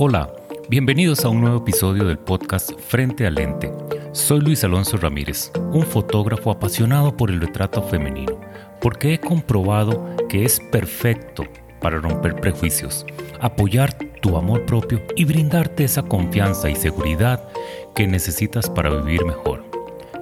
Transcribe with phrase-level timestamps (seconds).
[0.00, 0.32] Hola,
[0.68, 3.72] bienvenidos a un nuevo episodio del podcast Frente al Lente.
[4.12, 8.40] Soy Luis Alonso Ramírez, un fotógrafo apasionado por el retrato femenino,
[8.80, 11.42] porque he comprobado que es perfecto
[11.80, 13.04] para romper prejuicios,
[13.40, 13.92] apoyar
[14.22, 17.48] tu amor propio y brindarte esa confianza y seguridad
[17.96, 19.64] que necesitas para vivir mejor.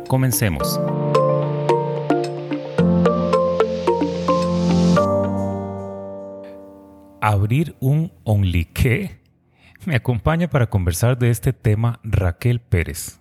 [0.09, 0.81] Comencemos.
[7.21, 9.26] Abrir un OnlyKe
[9.87, 13.21] me acompaña para conversar de este tema Raquel Pérez.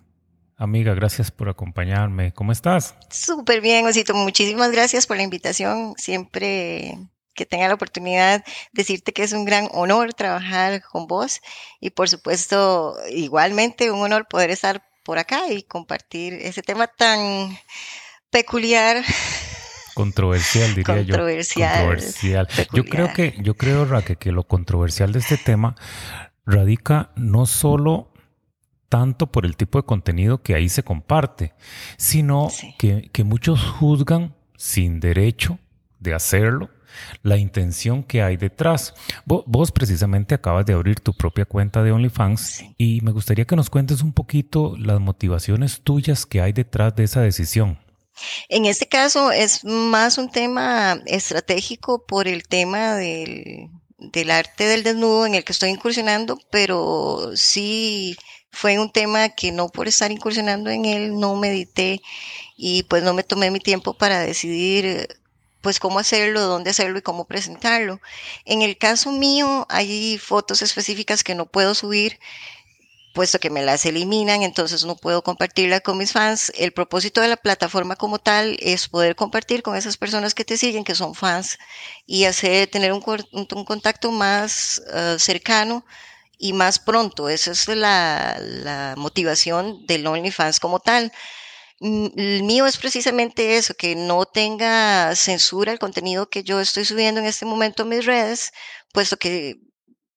[0.56, 2.32] Amiga, gracias por acompañarme.
[2.32, 2.96] ¿Cómo estás?
[3.08, 4.14] Súper bien, Osito.
[4.14, 5.94] Muchísimas gracias por la invitación.
[5.96, 6.98] Siempre
[7.34, 11.40] que tenga la oportunidad, decirte que es un gran honor trabajar con vos
[11.80, 17.56] y por supuesto, igualmente un honor poder estar por acá y compartir ese tema tan
[18.30, 19.04] peculiar
[19.94, 25.38] controversial diría yo controversial yo creo que yo creo Raquel que lo controversial de este
[25.38, 25.74] tema
[26.46, 28.12] radica no solo
[28.88, 31.52] tanto por el tipo de contenido que ahí se comparte,
[31.96, 32.48] sino
[32.78, 35.58] que, muchos juzgan sin derecho
[35.98, 36.70] de hacerlo
[37.22, 38.94] la intención que hay detrás.
[39.26, 43.68] Vos, precisamente acabas de abrir tu propia cuenta de OnlyFans y me gustaría que nos
[43.68, 47.78] cuentes un poquito las motivaciones tuyas que hay detrás de esa decisión.
[48.48, 54.82] En este caso es más un tema estratégico por el tema del, del arte del
[54.82, 58.16] desnudo en el que estoy incursionando, pero sí
[58.50, 62.00] fue un tema que no por estar incursionando en él no medité
[62.56, 65.08] y pues no me tomé mi tiempo para decidir
[65.60, 68.00] pues cómo hacerlo, dónde hacerlo y cómo presentarlo.
[68.44, 72.18] En el caso mío hay fotos específicas que no puedo subir
[73.16, 76.52] puesto que me las eliminan, entonces no puedo compartirla con mis fans.
[76.54, 80.58] El propósito de la plataforma como tal es poder compartir con esas personas que te
[80.58, 81.58] siguen, que son fans,
[82.06, 83.00] y hacer, tener un,
[83.64, 85.86] contacto más eh, cercano
[86.38, 87.30] y más pronto.
[87.30, 91.10] Esa es la, la motivación del OnlyFans como tal.
[91.80, 96.84] Mm, el mío es precisamente eso, que no tenga censura el contenido que yo estoy
[96.84, 98.52] subiendo en este momento en mis redes,
[98.92, 99.65] puesto que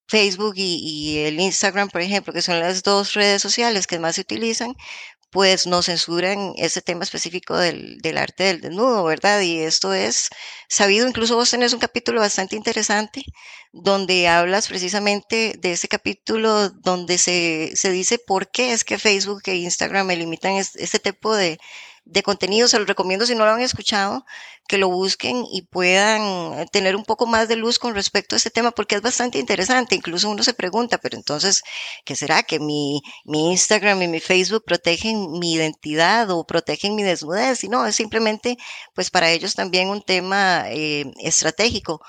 [0.10, 4.22] Facebook y, el Instagram, por ejemplo, que son las dos redes sociales que más se
[4.22, 4.76] utilizan,
[5.32, 9.42] pues no censuran ese tema específico del, arte del desnudo, ¿verdad?
[9.42, 10.30] Y esto es
[10.68, 13.24] sabido, incluso vos tenés un capítulo bastante interesante
[13.72, 19.44] donde hablas precisamente de ese capítulo donde se, se dice por qué es que Facebook
[19.46, 21.60] e Instagram me limitan este tipo de,
[22.06, 22.68] de contenido.
[22.68, 24.26] Se los recomiendo si no lo han escuchado,
[24.68, 28.52] que lo busquen y puedan tener un poco más de luz con respecto a este
[28.52, 29.96] tema, porque es bastante interesante.
[29.96, 31.62] Incluso uno se pregunta, pero entonces,
[32.06, 32.44] ¿qué será?
[32.44, 37.64] ¿Que mi, mi Instagram y mi Facebook protegen mi identidad o protegen mi desnudez?
[37.64, 38.58] Y no, es simplemente,
[38.94, 42.02] pues para ellos también un tema eh, estratégico.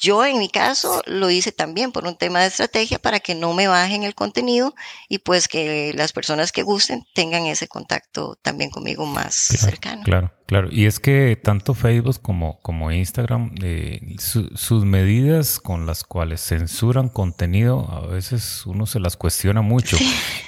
[0.00, 3.52] Yo en mi caso lo hice también por un tema de estrategia para que no
[3.54, 4.74] me bajen el contenido
[5.08, 10.02] y pues que las personas que gusten tengan ese contacto también conmigo más cercano.
[10.04, 10.68] Claro, claro.
[10.70, 17.08] Y es que tanto Facebook como, como Instagram, eh, sus medidas con las cuales censuran
[17.08, 19.96] contenido, a veces uno se las cuestiona mucho.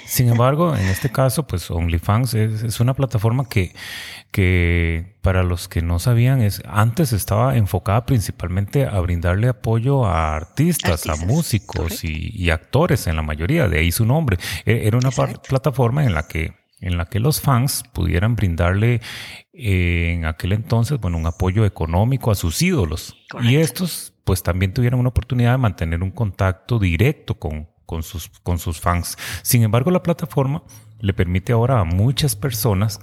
[0.07, 3.75] Sin embargo, en este caso, pues OnlyFans es, una plataforma que,
[4.31, 10.35] que para los que no sabían, es, antes estaba enfocada principalmente a brindarle apoyo a
[10.35, 14.37] artistas, a músicos y, actores en la mayoría, de ahí su nombre.
[14.65, 19.01] E, era una plataforma en la que en la que los fans pudieran brindarle
[19.51, 23.17] eh, en aquel entonces, bueno, un apoyo económico a sus ídolos.
[23.41, 28.29] Y estos, pues también tuvieron una oportunidad de mantener un contacto directo con, con sus,
[28.43, 29.17] con sus fans.
[29.41, 30.61] Sin embargo, la plataforma
[30.99, 32.99] le permite ahora a muchas personas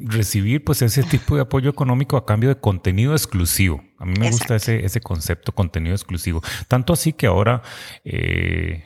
[0.00, 3.82] recibir pues ese tipo de apoyo económico a cambio de contenido exclusivo.
[3.98, 6.42] A mí me gusta ese, ese concepto, contenido exclusivo.
[6.68, 7.62] Tanto así que ahora
[8.04, 8.84] eh,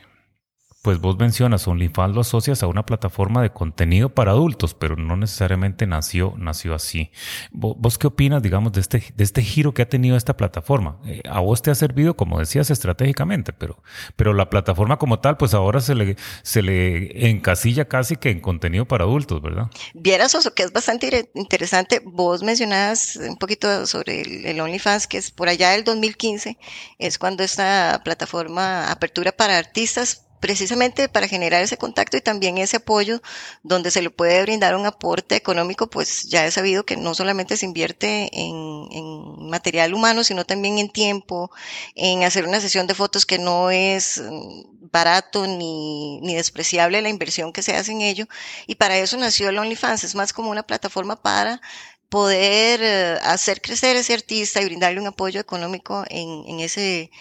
[0.83, 5.15] pues vos mencionas, OnlyFans lo asocias a una plataforma de contenido para adultos, pero no
[5.15, 7.09] necesariamente nació, nació así.
[7.51, 10.99] ¿Vos, qué opinas, digamos, de este, de este giro que ha tenido esta plataforma?
[11.05, 13.81] Eh, a vos te ha servido, como decías, estratégicamente, pero,
[14.17, 18.41] pero la plataforma como tal, pues ahora se le, se le encasilla casi que en
[18.41, 19.67] contenido para adultos, ¿verdad?
[19.93, 22.01] Vieras, Oso, que es bastante interesante.
[22.03, 26.57] Vos mencionabas un poquito sobre el, el OnlyFans, que es por allá del 2015,
[26.99, 32.75] es cuando esta plataforma apertura para artistas precisamente para generar ese contacto y también ese
[32.75, 33.21] apoyo
[33.63, 37.55] donde se le puede brindar un aporte económico, pues ya he sabido que no solamente
[37.55, 41.49] se invierte en, material humano, sino también en tiempo,
[41.95, 47.07] en hacer una sesión de fotos que no es mm, barato ni, ni despreciable la
[47.07, 48.25] inversión que se hace en ello.
[48.67, 51.61] Y para eso nació el OnlyFans, es más como una plataforma para
[52.09, 57.11] poder eh, hacer crecer ese artista y brindarle un apoyo económico en, en ese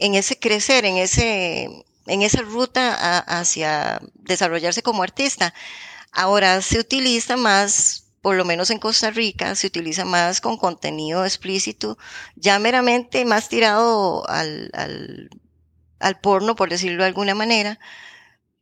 [0.00, 5.54] en ese crecer, en ese en esa ruta hacia desarrollarse como artista.
[6.12, 11.24] Ahora se utiliza más por lo menos en Costa Rica, se utiliza más con contenido
[11.24, 11.98] explícito,
[12.34, 15.30] ya meramente más tirado al, al,
[16.00, 17.78] al porno, por decirlo de alguna manera,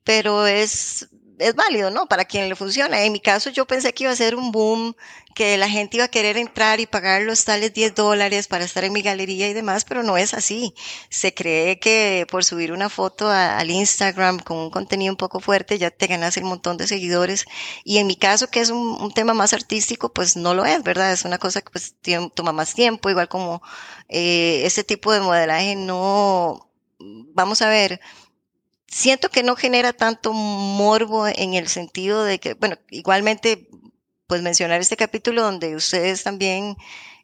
[0.05, 1.09] pero es
[1.39, 2.07] es válido, ¿no?
[2.07, 3.03] Para quien le funciona.
[3.03, 4.95] En mi caso, yo pensé que iba a ser un boom,
[5.35, 8.85] que la gente iba a querer entrar y pagar los tales 10 dólares para estar
[8.85, 10.75] en mi galería y demás, pero no es así.
[11.11, 15.79] Se cree que por subir una foto al Instagram con un contenido un poco fuerte
[15.79, 17.45] ya te ganas el montón de seguidores.
[17.85, 21.13] Y en mi caso, que es un, tema más artístico, pues no lo es, ¿verdad?
[21.13, 21.95] Es una cosa que pues
[22.35, 23.63] toma más tiempo, igual como
[24.09, 28.01] eh, este tipo de modelaje no, vamos a ver,
[28.89, 33.69] siento que no genera tanto morbo en el sentido de que, bueno, igualmente,
[34.27, 36.77] pues mencionar este capítulo donde ustedes también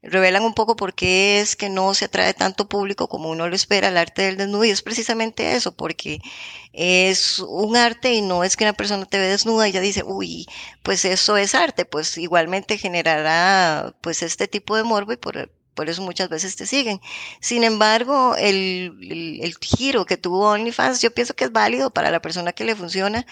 [0.03, 3.55] revelan un poco por qué es que no se atrae tanto público como uno lo
[3.55, 6.21] espera al arte del desnudo y es precisamente eso, porque
[6.73, 10.03] es un arte y no es que una persona te ve desnuda y ya dice,
[10.05, 10.47] uy,
[10.83, 15.89] pues eso es arte, pues igualmente generará pues este tipo de morbo y por, por
[15.89, 17.01] eso muchas veces te siguen.
[17.41, 22.53] Sin embargo, el, giro que tuvo OnlyFans, yo pienso que es válido para la persona
[22.53, 23.27] que le funciona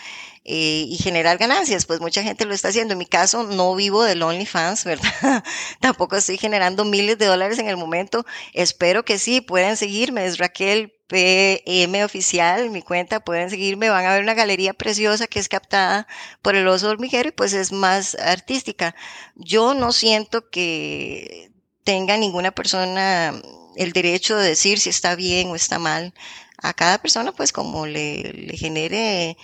[0.45, 2.93] eh, y generar ganancias, pues mucha gente lo está haciendo.
[2.93, 5.45] En mi caso, no vivo del OnlyFans, ¿verdad?
[5.81, 8.25] Tampoco estoy generando miles de dólares en el momento.
[8.55, 10.27] Espero que sí, pueden seguirme.
[10.27, 15.41] Es Raquel PM oficial, mi cuenta, pueden seguirme, van a ver una galería preciosa que
[15.41, 16.07] es captada
[16.41, 18.95] por el oso hormiguero y pues es más artística.
[19.35, 21.51] Yo no siento que
[21.85, 23.41] tenga ninguna persona
[23.77, 26.15] el derecho de decir si está bien o está mal.
[26.63, 29.37] A cada persona, pues como le, le genere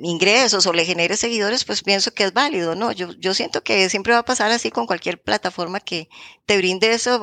[0.00, 2.92] ingresos o le genere seguidores, pues pienso que es válido, ¿no?
[2.92, 6.08] Yo, yo siento que siempre va a pasar así con cualquier plataforma que
[6.46, 7.20] te brinde esa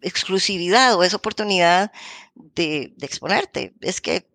[0.00, 1.92] exclusividad o esa oportunidad
[2.34, 3.74] de, de, exponerte.
[3.80, 4.26] Es que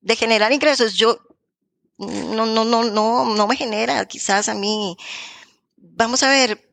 [0.00, 1.18] de generar ingresos, yo
[1.98, 4.96] no, no, no, no, no me genera quizás a mí.
[5.76, 6.71] Vamos a ver,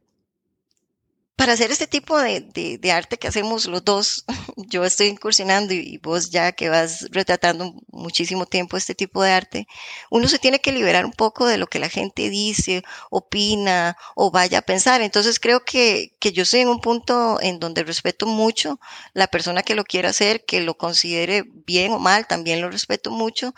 [1.39, 4.25] para hacer este tipo de, arte que hacemos los dos,
[4.57, 9.67] yo estoy incursionando y, vos ya que vas retratando muchísimo tiempo este tipo de arte,
[10.09, 14.31] uno se tiene que liberar un poco de lo que la gente dice, opina o
[14.31, 14.99] vaya a pensar.
[14.99, 18.77] Entonces creo que, que yo estoy en un punto en donde respeto mucho
[19.13, 23.11] la persona que lo quiera hacer, que lo considere bien o mal, también lo respeto
[23.11, 23.55] mucho,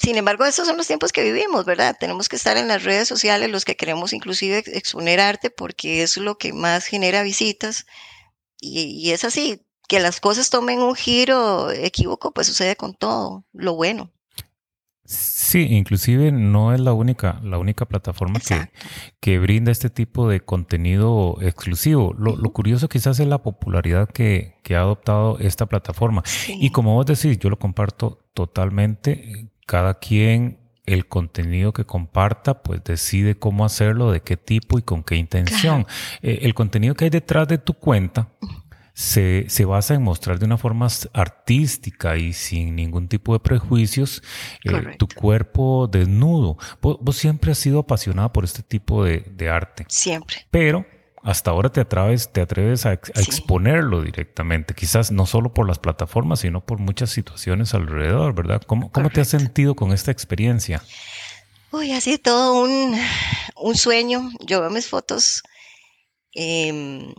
[0.00, 1.94] sin embargo, estos son los tiempos que vivimos, ¿verdad?
[2.00, 6.16] Tenemos que estar en las redes sociales, los que queremos inclusive exponer arte, porque es
[6.16, 7.84] lo que más genera visitas.
[8.58, 13.74] Y, es así, que las cosas tomen un giro equívoco, pues sucede con todo, lo
[13.74, 14.10] bueno.
[15.04, 18.70] Sí, inclusive no es la única, la única plataforma que,
[19.20, 22.14] que, brinda este tipo de contenido exclusivo.
[22.16, 26.22] Lo, curioso quizás es la popularidad que, que ha adoptado esta plataforma.
[26.48, 32.82] Y como vos decís, yo lo comparto totalmente cada quien el contenido que comparta, pues
[32.82, 35.86] decide cómo hacerlo, de qué tipo y con qué intención.
[36.22, 38.30] Eh, el contenido que hay detrás de tu cuenta
[38.94, 44.24] se, se, basa en mostrar de una forma artística y sin ningún tipo de prejuicios
[44.64, 46.58] eh, tu cuerpo desnudo.
[46.82, 49.84] Vos, siempre has sido apasionada por este tipo de, de arte.
[49.86, 50.48] Siempre.
[50.50, 50.84] Pero
[51.22, 56.40] hasta ahora te atreves, te atreves a, exponerlo directamente, quizás no solo por las plataformas,
[56.40, 58.62] sino por muchas situaciones alrededor, ¿verdad?
[58.66, 60.82] ¿Cómo, cómo te has sentido con esta experiencia?
[61.72, 62.98] Uy, ha sido todo un,
[63.56, 64.30] un sueño.
[64.40, 65.42] Yo veo mis fotos,
[66.34, 67.14] eh,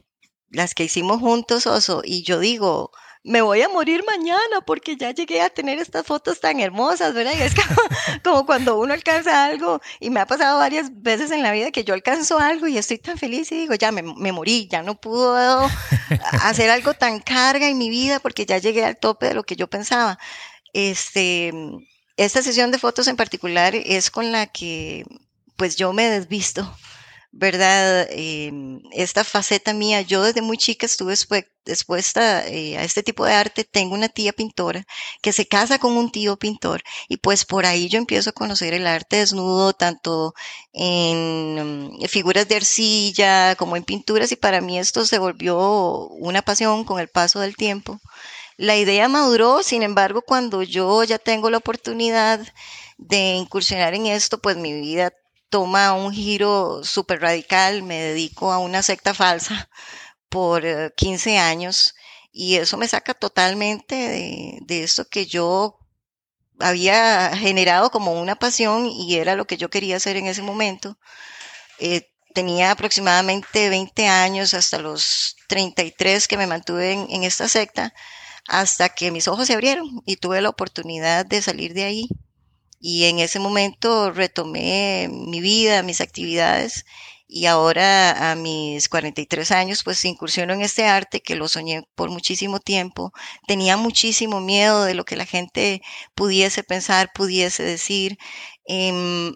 [0.49, 2.91] las que hicimos juntos, Oso, y yo digo,
[3.23, 7.33] me voy a morir mañana porque ya llegué a tener estas fotos tan hermosas, ¿verdad?
[7.37, 7.53] Y es
[8.23, 11.83] como, cuando uno alcanza algo, y me ha pasado varias veces en la vida que
[11.83, 14.01] yo alcanzo algo y estoy tan feliz y digo, ya me,
[14.31, 15.69] morí, ya no puedo
[16.43, 19.55] hacer algo tan carga en mi vida porque ya llegué al tope de lo que
[19.55, 20.17] yo pensaba.
[20.73, 21.53] Este,
[22.17, 25.05] esta sesión de fotos en particular es con la que
[25.57, 26.75] pues yo me desvisto
[27.31, 28.07] ¿verdad?
[28.11, 31.13] Em, esta faceta mía, yo desde muy chica estuve
[31.65, 33.63] expuesta eh, a este tipo de arte.
[33.63, 34.85] Tengo una tía pintora
[35.21, 38.73] que se casa con un tío pintor y pues por ahí yo empiezo a conocer
[38.73, 40.33] el arte desnudo, tanto
[40.73, 46.41] en mm, figuras de arcilla como en pinturas y para mí esto se volvió una
[46.41, 47.99] pasión con el paso del tiempo.
[48.57, 52.39] La idea maduró, sin embargo, cuando yo ya tengo la oportunidad
[52.97, 55.11] de incursionar en esto, pues mi vida
[55.51, 59.69] toma un giro súper radical, me dedico a una secta falsa
[60.29, 60.63] por
[60.95, 61.93] 15 eh, años
[62.31, 63.95] y eso me saca totalmente
[64.65, 65.77] de, esto que yo
[66.59, 70.97] había generado como una pasión y era lo que yo quería hacer en ese momento.
[71.79, 77.93] Eh, tenía aproximadamente 20 años hasta los 33 que me mantuve en, esta secta
[78.47, 82.07] hasta que mis ojos se abrieron y tuve la oportunidad de salir de ahí.
[82.81, 86.85] Y en ese momento retomé mi vida, mis actividades
[87.27, 92.09] y ahora a mis 43 años pues incursiono en este arte que lo soñé por
[92.09, 93.13] muchísimo tiempo.
[93.47, 95.81] Tenía muchísimo miedo de lo que la gente
[96.15, 98.17] pudiese pensar, pudiese decir.
[98.65, 99.33] Em,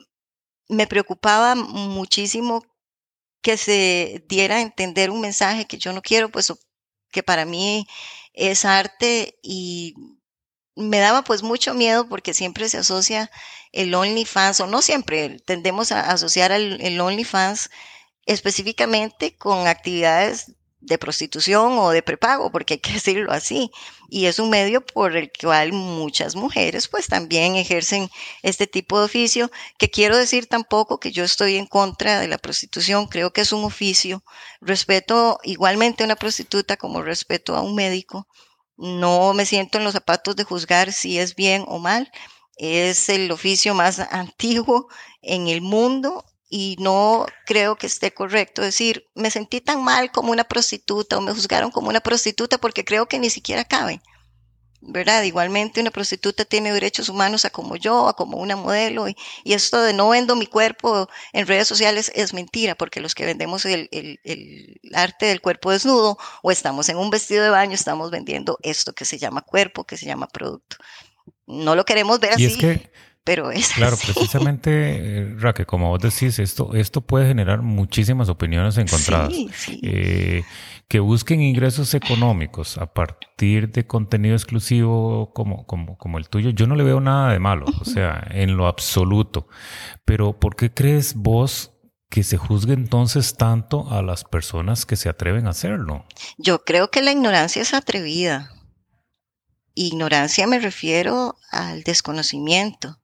[0.70, 2.64] me preocupaba muchísimo
[3.42, 6.54] que se diera a entender un mensaje que yo no quiero, pues
[7.12, 7.88] que para mí
[8.34, 9.94] es arte y
[10.76, 13.32] me daba pues mucho miedo porque siempre se asocia
[13.72, 17.70] el OnlyFans, o no siempre, tendemos a asociar el, el OnlyFans
[18.26, 20.56] específicamente con actividades
[20.86, 23.72] de prostitución o de prepago, porque hay que decirlo así.
[24.10, 28.10] Y es un medio por el cual muchas mujeres pues también ejercen
[28.44, 32.38] este tipo de oficio, que quiero decir tampoco que yo estoy en contra de la
[32.38, 34.24] prostitución, creo que es un oficio.
[34.62, 38.28] Respeto igualmente a una prostituta como respeto a un médico.
[38.78, 42.12] No me siento en los zapatos de juzgar si es bien o mal.
[42.58, 44.88] Es el oficio más antiguo
[45.22, 50.32] en el mundo y no creo que esté correcto decir, me sentí tan mal como
[50.32, 54.02] una prostituta o me juzgaron como una prostituta porque creo que ni siquiera cabe.
[54.88, 55.24] ¿Verdad?
[55.24, 59.16] Igualmente una prostituta tiene derechos humanos a como yo, a como una modelo, y,
[59.46, 63.66] esto de no vendo mi cuerpo en redes sociales es mentira, porque los que vendemos
[63.66, 68.60] el, el, arte del cuerpo desnudo o estamos en un vestido de baño, estamos vendiendo
[68.62, 70.78] esto que se llama cuerpo, que se llama producto.
[71.48, 72.58] No lo queremos ver así
[73.26, 78.78] pero es Claro, precisamente, eh, Raque, como vos decís, esto, esto puede generar muchísimas opiniones
[78.78, 79.34] encontradas.
[79.82, 80.44] Eh,
[80.88, 86.68] que busquen ingresos económicos a partir de contenido exclusivo como, como, como el tuyo, yo
[86.68, 89.48] no le veo nada de malo, o sea, en lo absoluto.
[90.06, 91.72] Pero ¿por qué crees vos
[92.10, 96.06] que se juzgue entonces tanto a las personas que se atreven a hacerlo?
[96.38, 98.52] Yo creo que la ignorancia es atrevida.
[99.74, 103.00] Ignorancia me refiero al desconocimiento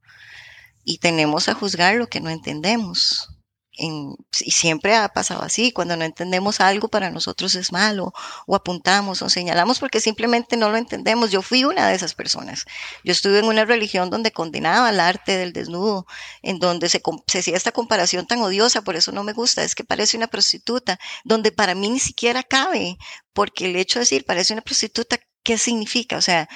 [0.83, 3.30] y tenemos a juzgar lo que no entendemos.
[3.73, 8.13] Y siempre ha pasado así, cuando no entendemos algo para nosotros es malo,
[8.45, 11.31] o apuntamos o señalamos porque simplemente no lo entendemos.
[11.31, 12.65] Yo fui una de esas personas.
[13.03, 16.05] Yo estuve en una religión donde condenaba el arte del desnudo,
[16.41, 19.75] en donde se, se hacía esta comparación tan odiosa, por eso no me gusta, es
[19.75, 22.97] que parece una prostituta, donde para mí ni siquiera cabe,
[23.33, 26.17] porque el hecho de decir parece una prostituta, ¿qué significa?
[26.17, 26.49] O sea,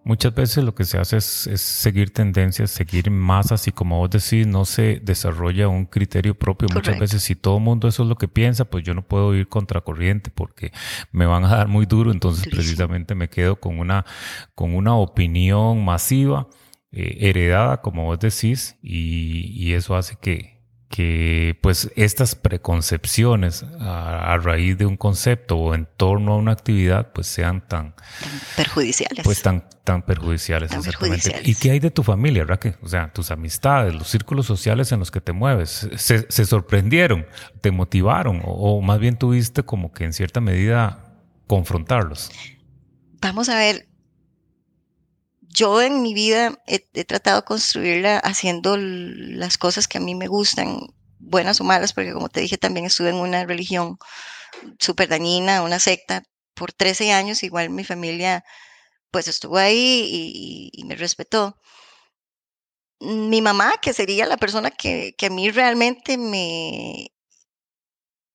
[0.04, 1.24] Muchas veces lo que se hace es,
[1.60, 6.68] seguir tendencias, seguir masas y como vos decís, no se desarrolla un criterio propio.
[6.74, 9.34] Muchas veces si todo el mundo eso es lo que piensa, pues yo no puedo
[9.34, 10.72] ir contracorriente porque
[11.10, 12.12] me van a dar muy duro.
[12.12, 14.04] Entonces precisamente me quedo con una,
[14.54, 16.48] con una opinión masiva,
[16.92, 20.53] eh, heredada, como vos decís, y eso hace que,
[20.88, 27.12] que pues estas preconcepciones a, raíz de un concepto o en torno a una actividad
[27.12, 27.94] pues sean tan,
[28.56, 29.24] perjudiciales.
[29.24, 31.40] Pues tan, tan perjudiciales, exactamente.
[31.44, 32.76] ¿Y qué hay de tu familia, Raquel?
[32.82, 37.26] O sea, tus amistades, los círculos sociales en los que te mueves, ¿se, sorprendieron,
[37.60, 41.12] te motivaron o, más bien tuviste como que en cierta medida
[41.46, 42.30] confrontarlos?
[43.20, 43.88] Vamos a ver,
[45.54, 50.26] yo en mi vida he, tratado de construirla haciendo las cosas que a mí me
[50.26, 53.98] gustan, buenas o malas, porque como te dije, también estuve en una religión
[54.78, 58.44] súper dañina, una secta, por 13 años, igual mi familia
[59.10, 61.56] pues estuvo ahí y, me respetó.
[63.00, 67.12] Mi mamá, que sería la persona que, que a mí realmente me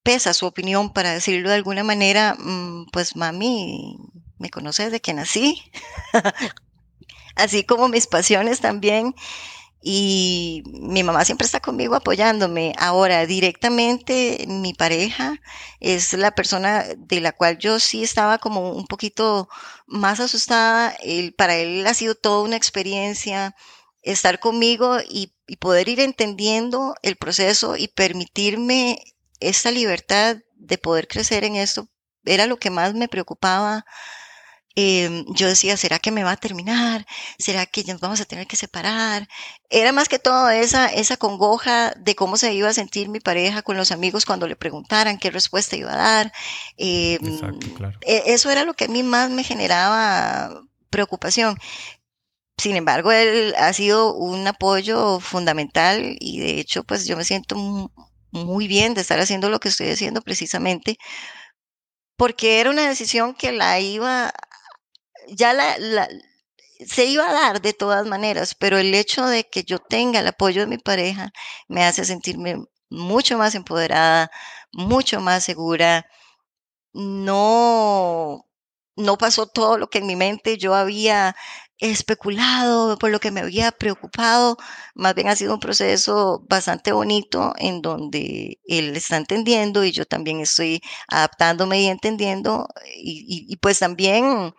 [0.04, 3.98] pesa su opinión, para decirlo de alguna manera, mm, pues mami,
[4.38, 5.62] me conoce desde que nací,
[7.40, 9.16] así como mis pasiones también.
[9.82, 12.74] Y mi mamá siempre está conmigo apoyándome.
[12.78, 15.42] Ahora, directamente, mi pareja
[15.80, 19.48] es la persona de la cual yo sí estaba como un poquito
[19.88, 20.96] más asustada.
[21.38, 23.56] para él ha sido toda una experiencia
[24.02, 29.02] estar conmigo y, y poder ir entendiendo el proceso y permitirme
[29.40, 31.88] esta libertad de poder crecer en esto.
[32.26, 33.86] Era lo que más me preocupaba
[34.82, 37.06] Em, yo decía, ¿será que me va a terminar?
[37.38, 39.28] ¿Será que nos vamos a tener que separar?
[39.70, 43.62] Era más que todo esa, esa congoja de cómo se iba a sentir mi pareja
[43.62, 46.34] con los amigos cuando le preguntaran qué respuesta iba a dar.
[46.78, 47.20] Em,
[48.02, 51.58] e, eso era lo que a mí más me generaba preocupación.
[52.58, 57.56] Sin embargo, él ha sido un apoyo fundamental y de hecho, pues yo me siento
[58.32, 60.98] muy bien de estar haciendo lo que estoy haciendo precisamente
[62.20, 64.34] porque era una decisión que la iba
[65.36, 65.54] ya
[66.88, 70.28] se iba a dar de todas maneras, pero el hecho de que yo tenga el
[70.28, 71.32] apoyo de mi pareja
[71.68, 72.58] me hace sentirme
[72.90, 74.32] mucho más empoderada,
[74.72, 76.06] mucho más segura.
[76.94, 78.46] No,
[78.96, 81.36] no pasó todo lo que en mi mente yo había
[81.80, 84.58] especulado, por lo que me había preocupado.
[84.96, 90.06] Más bien ha sido un proceso bastante bonito en donde él está entendiendo y yo
[90.06, 92.68] también estoy adaptándome y entendiendo.
[92.96, 94.54] Y pues también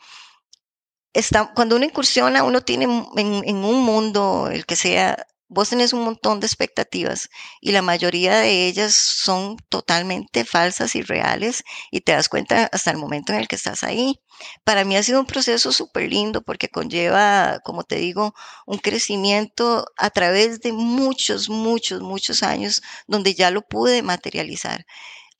[1.54, 6.38] cuando uno incursiona, uno tiene en, un mundo, el que sea, vos tenés un montón
[6.38, 7.28] de expectativas
[7.60, 12.92] y la mayoría de ellas son totalmente falsas y reales y te das cuenta hasta
[12.92, 14.20] el momento en el que estás ahí.
[14.64, 18.32] Para mí ha sido un proceso súper lindo porque conlleva, como te digo,
[18.64, 24.86] un crecimiento a través de muchos, muchos, muchos años donde ya lo pude materializar.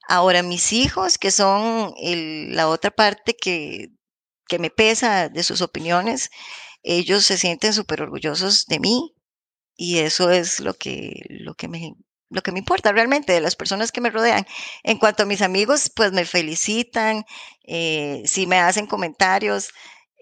[0.09, 3.91] Ahora mis hijos, que son la otra parte que
[4.51, 6.31] que me pesa de sus opiniones,
[6.83, 9.15] ellos se sienten súper orgullosos de mí
[9.77, 11.95] y eso es lo que, lo que me
[12.33, 14.47] lo que me importa realmente de las personas que me rodean.
[14.85, 17.25] En cuanto a mis amigos, pues me felicitan,
[17.67, 19.71] eh, si me hacen comentarios.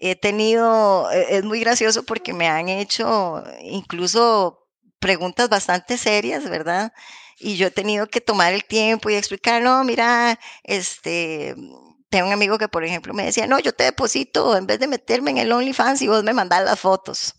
[0.00, 4.58] He tenido, e, es muy gracioso porque me han hecho incluso
[5.00, 6.92] preguntas bastante serias, ¿verdad?
[7.38, 11.54] Y yo he tenido que tomar el tiempo y explicar, no, mira, este,
[12.10, 14.88] tengo un amigo que, por ejemplo, me decía, no, yo te deposito en vez de
[14.88, 17.34] meterme en el OnlyFans y vos me mandás las fotos,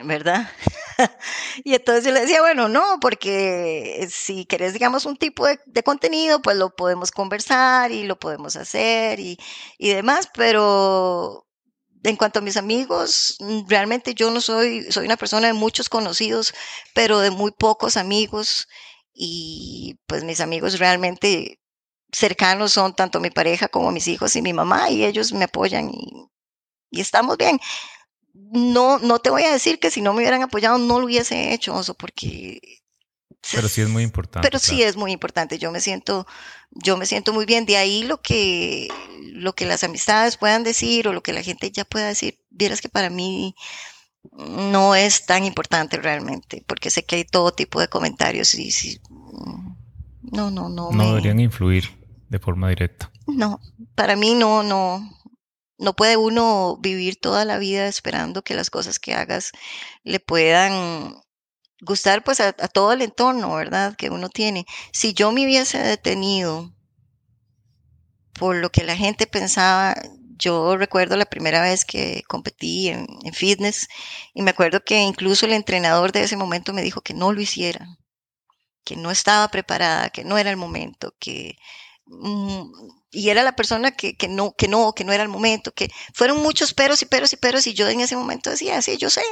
[0.00, 0.50] ¿verdad?
[1.64, 6.42] y entonces yo le decía, bueno, no, porque si querés, digamos, un tipo de, contenido,
[6.42, 9.38] pues lo podemos conversar y lo podemos hacer y,
[9.78, 11.46] y demás, pero
[12.04, 13.36] en cuanto a mis amigos,
[13.68, 16.52] realmente yo no soy, soy una persona de muchos conocidos,
[16.94, 18.68] pero de muy pocos amigos.
[19.14, 21.61] Y pues mis amigos realmente
[22.12, 25.90] cercanos son tanto mi pareja como mis hijos y mi mamá y ellos me apoyan
[25.90, 26.28] y,
[26.90, 27.58] estamos bien.
[28.34, 31.54] No, no te voy a decir que si no me hubieran apoyado no lo hubiese
[31.54, 32.60] hecho, Oso, porque...
[33.50, 34.46] Pero sí es muy importante.
[34.46, 35.58] Pero sí es muy importante.
[35.58, 36.28] Yo me siento,
[36.70, 37.66] yo me siento muy bien.
[37.66, 38.88] De ahí lo que,
[39.32, 42.80] lo que las amistades puedan decir o lo que la gente ya pueda decir, vieras
[42.80, 43.56] que para mí
[44.36, 49.00] no es tan importante realmente, porque sé que hay todo tipo de comentarios y si
[50.22, 50.92] no, no, no.
[50.92, 52.01] No deberían influir
[52.32, 53.12] de forma directa.
[53.26, 53.60] No,
[53.94, 55.06] para mí no, no,
[55.76, 59.52] no puede uno vivir toda la vida esperando que las cosas que hagas
[60.02, 61.14] le puedan
[61.82, 63.94] gustar pues a, todo el entorno, ¿verdad?
[63.96, 64.64] Que uno tiene.
[64.92, 66.72] Si yo me hubiese detenido
[68.32, 69.94] por lo que la gente pensaba,
[70.38, 73.88] yo recuerdo la primera vez que competí en, en, fitness
[74.32, 77.42] y me acuerdo que incluso el entrenador de ese momento me dijo que no lo
[77.42, 77.98] hiciera,
[78.84, 81.58] que no estaba preparada, que no era el momento, que
[83.10, 85.90] y era la persona que, que, no, que no, que no era el momento, que
[86.14, 89.10] fueron muchos peros y peros y peros y yo en ese momento decía, sí, yo
[89.10, 89.22] sé,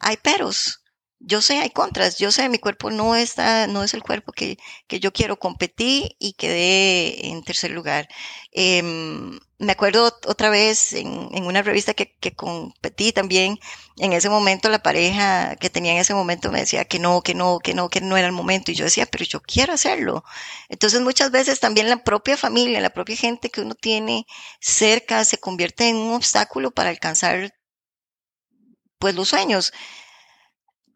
[0.00, 0.82] hay peros,
[1.20, 4.58] yo sé, hay contras, yo sé, mi cuerpo no está, no es el cuerpo que,
[4.86, 8.08] que yo quiero, competir y quedé en tercer lugar.
[8.52, 11.08] Em, me acuerdo otra vez en,
[11.44, 13.58] una revista que, que, competí también,
[13.98, 17.34] en ese momento la pareja que tenía en ese momento me decía que no, que
[17.34, 18.70] no, que no, que no era el momento.
[18.70, 20.24] Y yo decía, pero yo quiero hacerlo.
[20.68, 24.26] Entonces muchas veces también la propia familia, la propia gente que uno tiene
[24.60, 27.54] cerca se convierte en un obstáculo para alcanzar
[28.98, 29.72] pues los sueños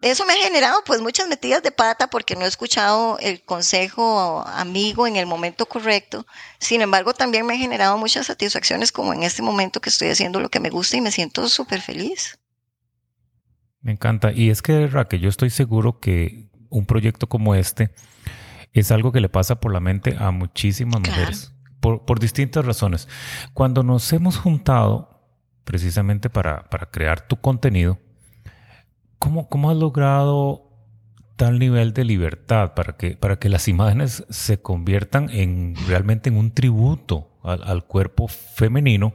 [0.01, 4.45] eso me ha generado pues muchas metidas de pata porque no he escuchado el consejo
[4.47, 6.25] amigo en el momento correcto.
[6.61, 10.39] Sin embargo, también me ha generado muchas satisfacciones como en este momento que estoy haciendo
[10.41, 12.39] lo que me gusta y me siento súper feliz.
[13.81, 14.33] Me encanta.
[14.33, 17.91] Y es que, Raquel, yo estoy seguro que un proyecto como este
[18.73, 23.09] es algo que le pasa por la mente a muchísimas mujeres, por, por, distintas razones.
[23.53, 25.27] Cuando nos hemos juntado
[25.65, 27.99] precisamente para, para crear tu contenido,
[29.19, 30.69] ¿Cómo, ¿Cómo has logrado
[31.39, 36.37] tal nivel de libertad para que, para que las imágenes se conviertan en realmente en
[36.37, 39.15] un tributo al, cuerpo femenino,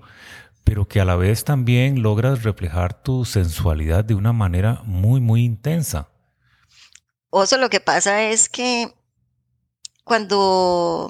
[0.64, 5.44] pero que a la vez también logras reflejar tu sensualidad de una manera muy, muy
[5.44, 6.08] intensa?
[7.30, 8.94] Oso, lo que pasa es que
[10.06, 11.10] cuando,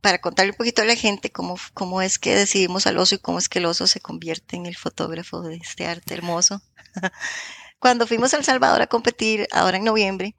[0.00, 3.18] para contarle un poquito a la gente cómo, cómo es que decidimos al oso y
[3.18, 6.62] cómo es que el oso se convierte en el fotógrafo de este arte hermoso.
[7.84, 10.34] Cuando fuimos a El Salvador a competir, ahora en noviembre,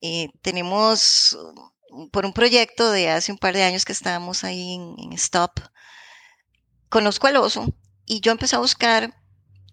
[0.00, 1.36] eh, tenemos
[1.90, 5.60] mm, por un proyecto de hace un par de años que estábamos ahí en, Stop,
[6.88, 7.66] conozco al oso
[8.06, 9.14] y yo empecé a buscar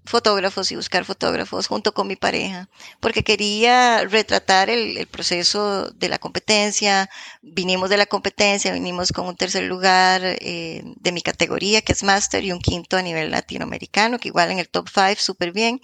[0.05, 6.19] fotógrafos y buscar fotógrafos junto con mi pareja, porque quería retratar el, proceso de la
[6.19, 7.09] competencia.
[7.41, 12.03] Vinimos de la competencia, vinimos con un tercer lugar eh, de mi categoría, que es
[12.03, 15.79] Master, y un quinto a nivel latinoamericano, que igual en el top five, súper bien.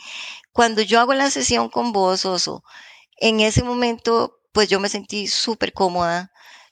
[0.51, 2.63] Cuando yo hago la sesión con vos, Oso,
[3.17, 6.32] en ese momento, pues yo me sentí súper cómoda.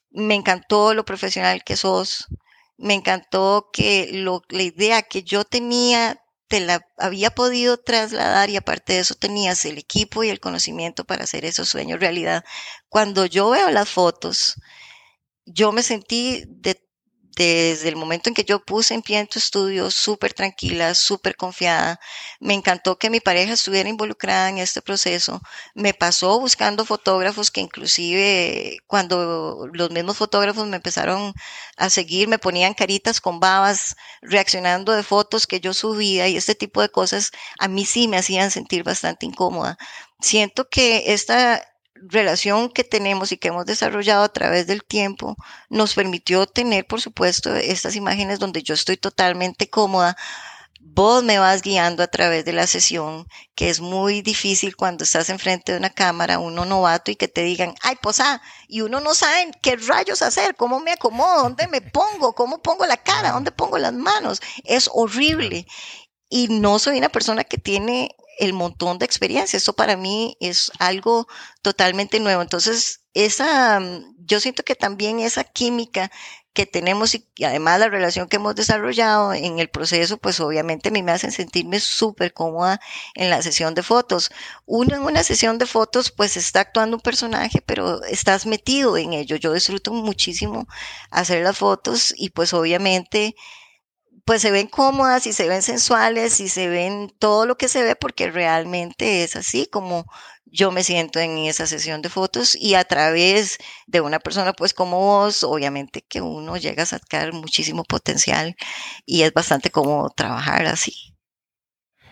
[0.10, 2.28] Me encantó lo profesional que sos.
[2.78, 8.58] Me encantó que lo, la idea que yo tenía te la había podido trasladar y
[8.58, 12.44] aparte de eso tenías el equipo y el conocimiento para hacer esos sueños realidad.
[12.90, 14.56] Cuando yo veo las fotos,
[15.46, 16.87] yo me sentí de
[17.46, 21.36] desde el momento en que yo puse en pie en tu estudio, súper tranquila, súper
[21.36, 22.00] confiada.
[22.40, 25.42] Me encantó que mi pareja estuviera involucrada en este proceso.
[25.76, 31.34] Me pasó buscando fotógrafos que inclusive cuando los mismos fotógrafos me empezaron
[31.78, 36.56] a seguir, me ponían caritas con babas, reaccionando de fotos que yo subía y este
[36.56, 39.78] tipo de cosas a mí sí me hacían sentir bastante incómoda.
[40.20, 41.64] Siento que esta
[42.08, 45.38] relación que tenemos y que hemos desarrollado a través del tiempo
[45.70, 50.18] nos permitió tener, por supuesto, estas imágenes donde yo estoy totalmente cómoda.
[50.80, 55.30] Vos me vas guiando a través de la sesión, que es muy difícil cuando estás
[55.30, 59.14] enfrente de una cámara, uno novato, y que te digan, ay, posa, y uno no
[59.14, 63.52] sabe qué rayos hacer, cómo me acomodo, dónde me pongo, cómo pongo la cara, dónde
[63.52, 64.42] pongo las manos.
[64.64, 65.68] Es horrible.
[66.30, 69.58] Y no soy una persona que tiene el montón de experiencia.
[69.58, 71.28] Esto para mí es algo
[71.62, 72.42] totalmente nuevo.
[72.42, 76.12] Entonces, esa, mm, yo siento que también esa química
[76.54, 80.92] que tenemos y, además la relación que hemos desarrollado en el proceso, pues obviamente a
[80.92, 82.80] mí me hacen sentirme súper cómoda
[83.14, 84.32] en la sesión de fotos.
[84.66, 89.14] Uno en una sesión de fotos, pues está actuando un personaje, pero estás metido en
[89.14, 89.36] ello.
[89.36, 90.68] Yo disfruto muchísimo
[91.12, 93.36] hacer las fotos y pues obviamente
[94.28, 97.82] pues se ven cómodas y se ven sensuales y se ven todo lo que se
[97.82, 100.06] ve porque realmente es así como
[100.46, 104.74] yo me siento en esa sesión de fotos y a través de una persona pues
[104.74, 108.58] como vos, obviamente que uno llega a sacar muchísimo potencial
[109.06, 111.16] y es bastante cómodo trabajar así.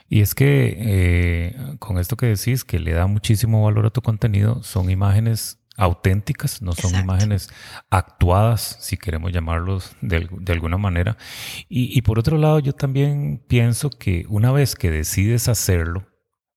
[0.08, 4.02] Y es que eh, con esto que decís, que le da muchísimo valor a tu
[4.02, 7.50] contenido, son imágenes auténticas, no son imágenes
[7.90, 11.18] actuadas, si queremos llamarlos de, alguna manera.
[11.68, 16.08] Y, por otro lado, yo también pienso que una vez que decides hacerlo,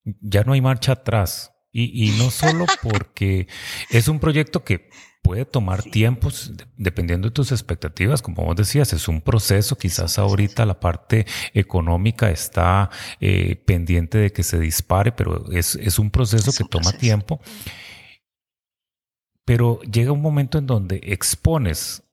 [0.03, 1.53] ya no hay marcha atrás.
[1.71, 3.47] Y, no solo porque
[3.89, 4.89] es un proyecto que
[5.21, 10.65] puede tomar tiempos dependiendo de tus expectativas, como vos decías, es un proceso, quizás ahorita
[10.65, 16.63] la parte económica está eh, pendiente de que se dispare, pero es, un proceso que
[16.63, 17.41] toma tiempo
[19.49, 22.03] pero llega un momento en donde expones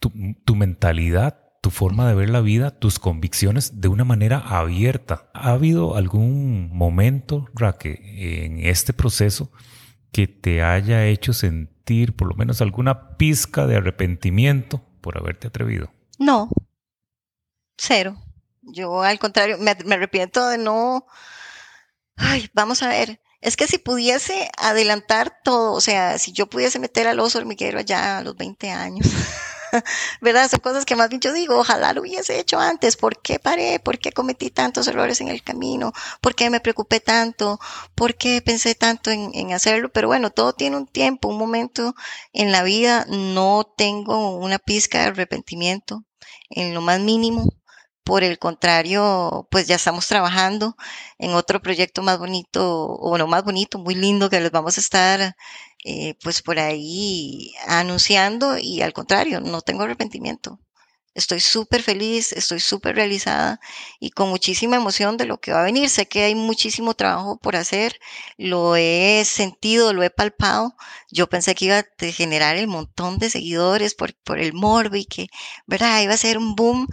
[0.00, 5.30] tu, mentalidad, tu forma de ver la vida, tus convicciones de una manera abierta.
[5.34, 9.52] ¿Ha habido algún momento, Raque, en este proceso
[10.10, 15.92] que te haya hecho sentir por lo menos alguna pizca de arrepentimiento por haberte atrevido?
[16.18, 16.48] No,
[17.78, 18.16] cero.
[18.62, 21.06] Yo al contrario, me, me arrepiento de no...
[22.16, 26.80] Ay, vamos a ver, es que si pudiese adelantar todo, o sea, si yo pudiese
[26.80, 29.06] meter al oso hormiguero allá a los 20 años,
[30.20, 30.50] ¿verdad?
[30.50, 32.96] Son cosas que más bien yo digo, ojalá lo hubiese hecho antes.
[32.96, 33.78] ¿Por qué paré?
[33.78, 35.92] ¿Por qué cometí tantos errores en el camino?
[36.20, 37.60] ¿Por qué me preocupé tanto?
[37.94, 39.90] ¿Por qué pensé tanto en, en hacerlo?
[39.92, 41.94] Pero bueno, todo tiene un tiempo, un momento
[42.32, 43.06] en la vida.
[43.08, 46.02] No tengo una pizca de arrepentimiento
[46.50, 47.44] en lo más mínimo
[48.06, 50.76] Por el contrario, pues ya estamos trabajando
[51.18, 54.80] en otro proyecto más bonito, o no más bonito, muy lindo, que les vamos a
[54.80, 55.36] estar
[55.84, 60.60] eh, pues por ahí anunciando y al contrario, no tengo arrepentimiento.
[61.14, 63.58] Estoy súper feliz, estoy súper realizada
[64.00, 65.88] y con muchísima emoción de lo que va a venir.
[65.90, 67.98] Sé que hay muchísimo trabajo por hacer,
[68.36, 70.76] lo he sentido, lo he palpado.
[71.10, 75.06] Yo pensé que iba a generar el montón de seguidores por, por el morbo y
[75.06, 75.28] que,
[75.66, 76.02] ¿verdad?
[76.02, 76.86] Iba a ser un boom,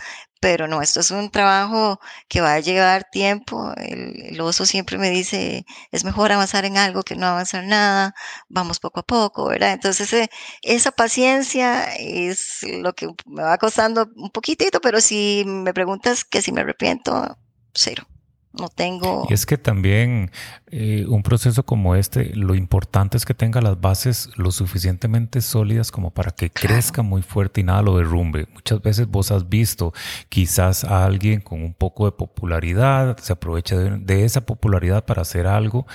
[0.43, 3.71] pero no, esto es un trabajo que va a llevar tiempo.
[3.77, 8.13] El, oso siempre me dice, es mejor avanzar en algo que no avanzar nada,
[8.49, 9.71] vamos poco a poco, ¿verdad?
[9.71, 10.29] Entonces, eh,
[10.62, 16.41] esa paciencia es lo que me va costando un poquitito, pero si me preguntas que
[16.41, 17.38] si me arrepiento,
[17.73, 18.06] cero
[18.53, 19.25] no tengo...
[19.29, 20.31] Y es que también
[20.67, 25.91] eh, un proceso como este, lo importante es que tenga las bases lo suficientemente sólidas
[25.91, 28.47] como para que crezca muy fuerte y nada lo derrumbe.
[28.53, 29.93] Muchas veces vos has visto
[30.29, 35.47] quizás a alguien con un poco de popularidad, se aprovecha de, esa popularidad para hacer
[35.47, 35.87] algo,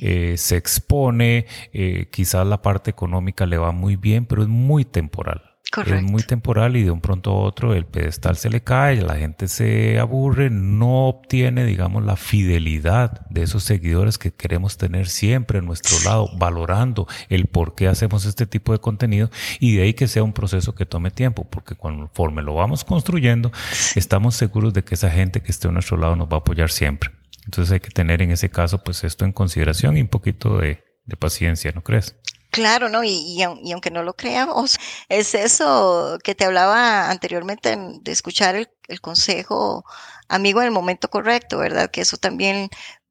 [0.00, 4.84] eh, se expone, eh, quizás la parte económica le va muy bien, pero es muy
[4.84, 5.53] temporal.
[5.82, 9.16] Es muy temporal y de un pronto a otro el pedestal se le cae, la
[9.16, 15.58] gente se aburre, no obtiene, digamos, la fidelidad de esos seguidores que queremos tener siempre
[15.58, 19.94] a nuestro lado, valorando el por qué hacemos este tipo de contenido y de ahí
[19.94, 23.50] que sea un proceso que tome tiempo, porque conforme lo vamos construyendo,
[23.96, 26.70] estamos seguros de que esa gente que esté a nuestro lado nos va a apoyar
[26.70, 27.10] siempre.
[27.44, 30.82] Entonces hay que tener en ese caso, pues esto en consideración y un poquito de,
[31.04, 32.16] de paciencia, ¿no crees?
[32.54, 33.02] Claro, ¿no?
[33.02, 38.68] Y, aunque no lo creamos, es eso que te hablaba anteriormente de escuchar el,
[39.00, 39.84] consejo
[40.28, 41.90] amigo en el momento correcto, ¿verdad?
[41.90, 42.68] Que eso también,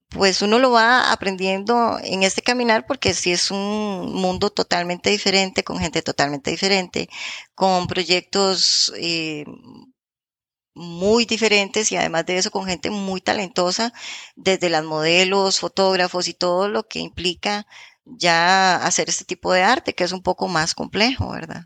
[0.09, 5.63] pues uno lo va aprendiendo en este caminar porque si es un mundo totalmente diferente,
[5.65, 7.09] con gente totalmente diferente,
[7.53, 9.43] con proyectos eh,
[10.73, 13.93] muy diferentes y además de eso con gente muy talentosa,
[14.35, 17.67] desde las modelos, fotógrafos y todo lo que implica
[18.05, 21.65] ya hacer este tipo de arte, que es un poco más complejo, ¿verdad?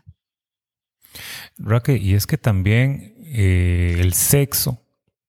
[1.58, 4.84] Raque, y es que también eh, el sexo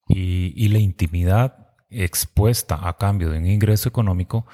[0.07, 4.45] y, la intimidad expuesta a cambio de un ingreso económico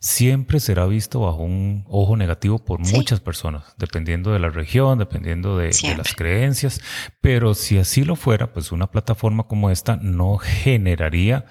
[0.00, 5.58] siempre será visto bajo un ojo negativo por muchas personas, dependiendo de la región, dependiendo
[5.58, 6.80] de, de, las creencias.
[7.20, 11.44] Pero si así lo fuera, pues una plataforma como esta no generaría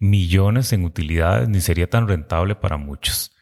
[0.00, 3.32] millones en utilidades ni sería tan rentable para muchos.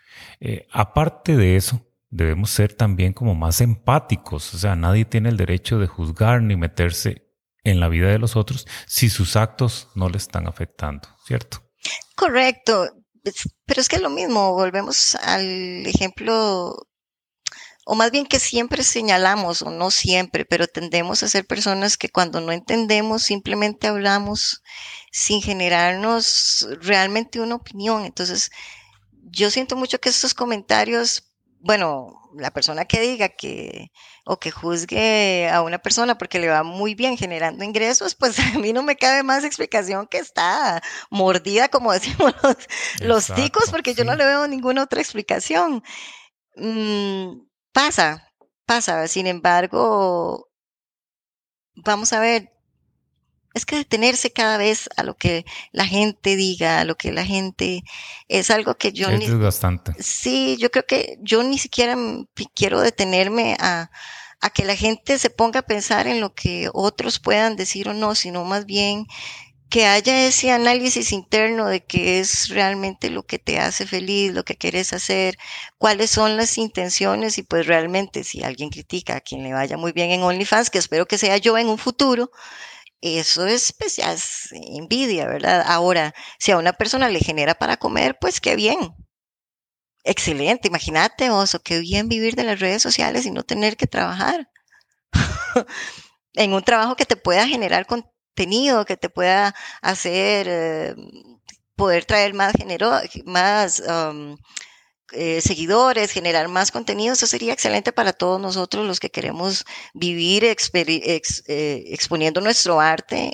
[0.40, 4.54] Eh, aparte de eso, debemos ser también como más empáticos.
[4.54, 7.28] O sea, nadie tiene el derecho de juzgar ni meterse
[7.64, 11.62] en la vida de los otros si sus actos no le están afectando, ¿cierto?
[12.16, 12.88] Correcto.
[13.66, 16.86] Pero es que lo mismo, volvemos al ejemplo,
[17.84, 22.08] o más bien que siempre señalamos, o no siempre, pero tendemos a ser personas que
[22.08, 24.62] cuando no entendemos simplemente hablamos
[25.12, 28.04] sin generarnos realmente una opinión.
[28.04, 28.50] Entonces,
[29.30, 33.90] yo siento mucho que estos comentarios, bueno, la persona que diga que
[34.24, 38.58] o que juzgue a una persona porque le va muy bien generando ingresos, pues a
[38.58, 42.34] mí no me cabe más explicación que está mordida, como decimos
[43.00, 45.82] los, ticos, porque yo no le veo ninguna otra explicación.
[46.56, 47.40] Mm,
[47.72, 48.28] pasa,
[48.66, 49.08] pasa.
[49.08, 50.48] Sin embargo,
[51.76, 52.50] vamos a ver,
[53.54, 57.24] es que detenerse cada vez a lo que la gente diga, a lo que la
[57.24, 57.82] gente
[58.28, 59.92] es algo que yo es bastante.
[60.00, 61.96] Sí, yo creo que yo ni siquiera
[62.54, 63.90] quiero detenerme a,
[64.40, 67.94] a que la gente se ponga a pensar en lo que otros puedan decir o
[67.94, 69.06] no, sino más bien
[69.68, 74.44] que haya ese análisis interno de qué es realmente lo que te hace feliz, lo
[74.44, 75.36] que quieres hacer,
[75.76, 79.92] cuáles son las intenciones y pues realmente si alguien critica a quien le vaya muy
[79.92, 82.30] bien en OnlyFans, que espero que sea yo en un futuro,
[83.00, 83.98] eso es, pues,
[84.52, 85.64] envidia, ¿verdad?
[85.66, 88.94] Ahora, si a una persona le genera para comer, pues qué bien.
[90.04, 94.48] Excelente, imagínate, Oso, qué bien vivir de las redes sociales y no tener que trabajar.
[96.34, 100.94] en un trabajo que te pueda generar contenido, que te pueda hacer, eh,
[101.76, 102.92] poder traer más, género,
[103.24, 103.82] más
[105.12, 110.44] eh, seguidores, generar más contenido, eso sería excelente para todos nosotros los que queremos vivir
[110.44, 110.54] eh,
[111.86, 113.32] exponiendo nuestro arte.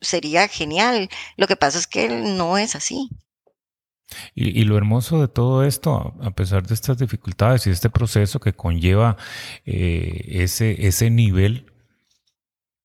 [0.00, 1.08] Sería genial.
[1.36, 3.08] Lo que pasa es que no es así.
[4.34, 8.54] Y, lo hermoso de todo esto, a pesar de estas dificultades y este proceso que
[8.54, 9.16] conlleva
[9.66, 11.72] eh, ese, ese nivel,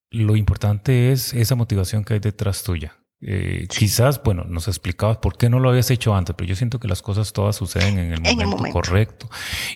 [0.09, 3.02] lo importante es esa motivación que hay detrás tuya.
[3.25, 6.79] Eh, quizás, bueno, nos explicabas por qué no lo habías hecho antes, pero yo siento
[6.79, 9.29] que las cosas todas suceden en el momento, correcto.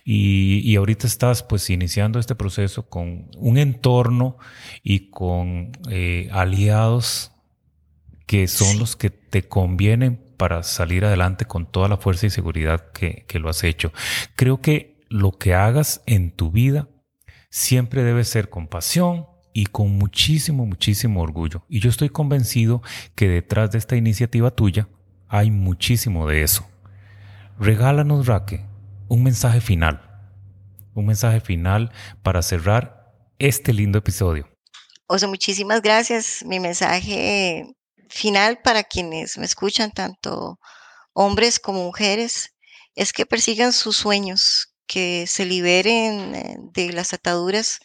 [0.03, 4.37] Y, y, ahorita estás pues iniciando este proceso con un entorno
[4.83, 7.31] y con eh, aliados
[8.25, 12.91] que son los que te convienen para salir adelante con toda la fuerza y seguridad
[12.91, 13.93] que, que lo has hecho.
[14.35, 16.89] Creo que lo que hagas en tu vida
[17.49, 19.25] siempre debe ser con pasión,
[19.57, 21.65] y con muchísimo, muchísimo orgullo.
[21.67, 22.83] Y yo estoy convencido
[23.15, 24.87] que detrás de esta iniciativa tuya
[25.27, 26.63] hay muchísimo de eso.
[27.57, 28.67] Regálanos, Raque,
[29.07, 30.21] un mensaje final.
[30.93, 31.91] Un mensaje final
[32.21, 34.47] para cerrar este lindo episodio.
[35.07, 36.45] Oso, muchísimas gracias.
[36.45, 37.65] Mi mensaje
[38.09, 40.59] final para quienes me escuchan, tanto
[41.13, 42.53] hombres como mujeres,
[42.93, 47.79] es que persigan sus sueños, que se liberen eh, de las ataduras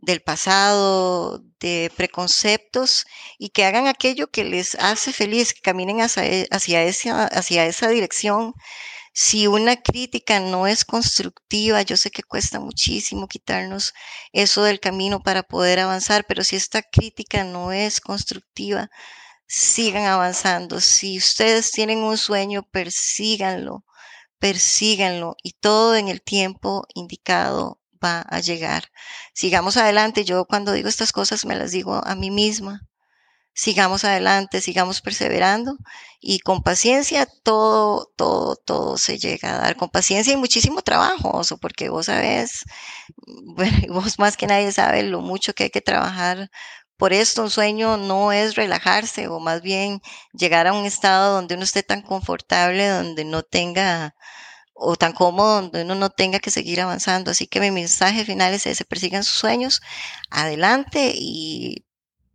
[0.00, 3.06] del pasado, de preconceptos
[3.38, 7.66] y que hagan aquello que les hace feliz, que caminen hacia, e, hacia, esa, hacia
[7.66, 8.54] esa dirección.
[9.12, 13.92] Si una crítica no es constructiva, yo sé que cuesta muchísimo quitarnos
[14.32, 18.90] eso del camino para poder avanzar, pero si esta crítica no es constructiva,
[19.46, 20.80] sigan avanzando.
[20.80, 23.84] Si ustedes tienen un sueño, persíganlo,
[24.38, 28.90] persíganlo y todo en el tiempo indicado va a llegar.
[29.34, 30.24] Sigamos adelante.
[30.24, 32.82] Yo cuando digo estas cosas me las digo a mí misma.
[33.52, 35.76] Sigamos adelante, sigamos perseverando
[36.20, 39.76] y con paciencia todo, todo, todo se llega a dar.
[39.76, 42.64] Con paciencia y muchísimo trabajo, Oso, porque vos sabes,
[43.56, 46.50] bueno, vos más que nadie sabe lo mucho que hay que trabajar
[47.00, 50.02] por esto un sueño no es relajarse o más bien
[50.34, 54.14] llegar a un estado donde uno esté tan confortable, donde no tenga
[54.80, 57.30] o tan cómodo donde uno no tenga que seguir avanzando.
[57.30, 59.82] Así que mi mensaje final es ese, persigan sus sueños,
[60.30, 61.84] adelante y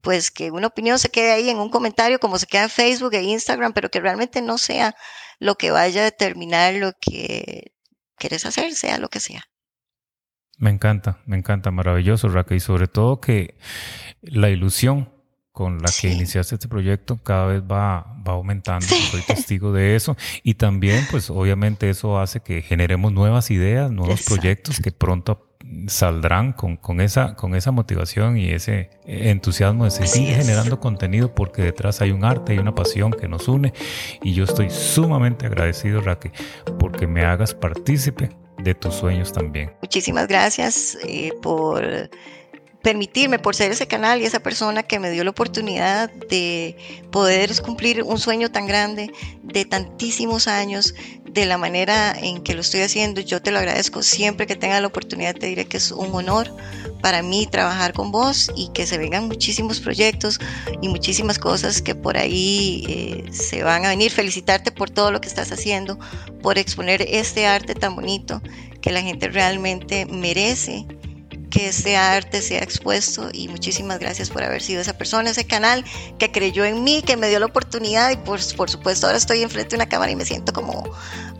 [0.01, 3.15] pues que una opinión se quede ahí en un comentario como se queda en Facebook
[3.15, 4.95] e Instagram, pero que realmente no sea
[5.39, 7.73] lo que vaya a determinar lo que
[8.15, 9.45] quieres hacer, sea lo que sea.
[10.57, 13.57] Me encanta, me encanta, maravilloso, Raquel, y sobre todo que
[14.21, 15.14] la ilusión
[15.55, 18.85] con la que iniciaste este proyecto cada vez va, va aumentando.
[18.85, 20.17] Soy testigo de eso.
[20.43, 25.55] Y también, pues obviamente eso hace que generemos nuevas ideas, nuevos proyectos que pronto
[25.87, 31.61] saldrán con, con, esa, con esa motivación y ese entusiasmo de seguir generando contenido porque
[31.61, 33.73] detrás hay un arte y una pasión que nos une.
[34.23, 36.33] Y yo estoy sumamente agradecido, Raque,
[36.77, 38.29] porque me hagas partícipe
[38.61, 39.71] de tus sueños también.
[39.81, 42.09] Muchísimas gracias eh, por
[42.85, 46.77] permitirme, por ser ese canal y esa persona que me dio la oportunidad de
[47.11, 50.93] poder cumplir un sueño tan grande de tantísimos años
[51.27, 53.21] de la manera en que lo estoy haciendo.
[53.21, 56.55] Yo te lo agradezco siempre que tenga la oportunidad, te diré que es un honor
[57.01, 60.39] para mí trabajar con vos y que se vengan muchísimos proyectos
[60.79, 64.11] y muchísimas cosas que por ahí eh, se van a venir.
[64.11, 65.97] Felicitarte por todo lo que estás haciendo,
[66.43, 68.43] por exponer este arte tan bonito
[68.79, 70.85] que la gente realmente merece
[71.49, 75.83] que este arte sea expuesto y muchísimas gracias por haber sido esa persona, ese canal
[76.17, 79.41] que creyó en mí, que me dio la oportunidad y por, por supuesto ahora estoy
[79.41, 80.83] enfrente de una cámara y me siento como,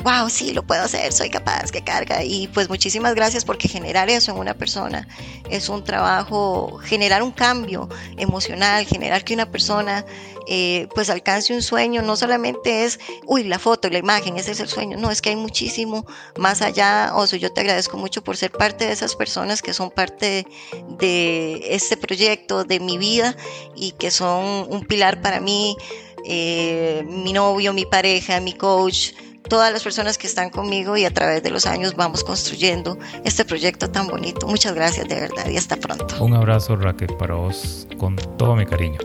[0.04, 2.24] wow, sí, lo puedo hacer, soy capaz, que carga.
[2.24, 5.08] Y pues muchísimas gracias porque generar eso en una persona
[5.50, 10.06] es un trabajo, generar un cambio emocional, generar que una persona
[10.48, 14.60] eh, pues alcance un sueño, no solamente es, uy, la foto, la imagen, ese es
[14.60, 16.06] el sueño, no, es que hay muchísimo
[16.38, 17.14] más allá.
[17.16, 20.46] Oso, yo te agradezco mucho por ser parte de esas personas que son parte
[21.00, 23.36] de, este proyecto, de mi vida
[23.76, 25.76] y que son un pilar para mí,
[26.26, 29.14] eh, mi novio, mi pareja, mi coach,
[29.50, 33.46] todas las personas que están conmigo y a través de los años vamos construyendo este
[33.46, 34.48] proyecto tan bonito.
[34.48, 36.24] Muchas gracias de verdad y hasta pronto.
[36.24, 39.00] Un abrazo Raquel para vos con todo mi cariño.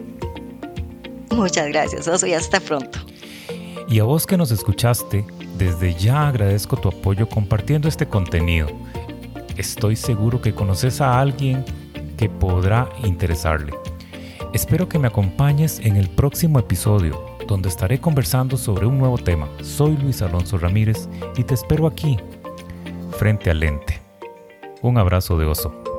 [1.31, 2.99] Muchas gracias, Oso, y hasta pronto.
[3.89, 5.25] Y a vos que nos escuchaste,
[5.57, 8.69] desde ya agradezco tu apoyo compartiendo este contenido.
[9.57, 11.65] Estoy seguro que conoces a alguien
[12.17, 13.73] que podrá interesarle.
[14.53, 19.49] Espero que me acompañes en el próximo episodio, donde estaré conversando sobre un nuevo tema.
[19.63, 22.17] Soy Luis Alonso Ramírez y te espero aquí,
[23.19, 24.01] frente al lente.
[24.83, 25.90] Un abrazo de oso.